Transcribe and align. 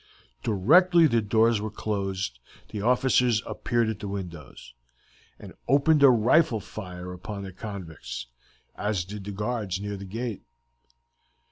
Directly 0.41 1.05
the 1.05 1.21
doors 1.21 1.61
were 1.61 1.69
closed 1.69 2.39
the 2.69 2.81
officers 2.81 3.43
appeared 3.45 3.87
at 3.87 3.99
the 3.99 4.07
windows, 4.07 4.73
and 5.37 5.53
opened 5.67 6.01
a 6.01 6.09
rifle 6.09 6.59
fire 6.59 7.13
upon 7.13 7.43
the 7.43 7.53
convicts, 7.53 8.25
as 8.75 9.05
did 9.05 9.25
the 9.25 9.31
guards 9.31 9.79
near 9.79 9.97
the 9.97 10.05
gate. 10.05 10.41